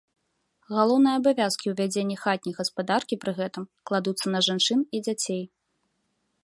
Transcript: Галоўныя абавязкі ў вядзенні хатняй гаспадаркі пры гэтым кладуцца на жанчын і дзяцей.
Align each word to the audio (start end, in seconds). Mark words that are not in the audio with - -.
Галоўныя 0.75 1.19
абавязкі 1.19 1.65
ў 1.71 1.73
вядзенні 1.81 2.17
хатняй 2.23 2.57
гаспадаркі 2.61 3.15
пры 3.25 3.31
гэтым 3.39 3.63
кладуцца 3.91 4.27
на 4.37 4.41
жанчын 4.47 4.79
і 4.99 5.03
дзяцей. 5.09 5.43